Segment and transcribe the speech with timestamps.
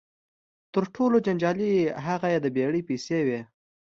[0.73, 1.71] تر ټولو جنجالي
[2.07, 3.39] هغه یې د بېړۍ پیسې وې.